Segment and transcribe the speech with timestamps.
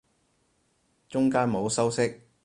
[1.09, 2.19] 中間冇修飾